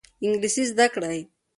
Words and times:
انګلیسي 0.23 0.63
زده 0.69 0.87
کړئ. 0.95 1.19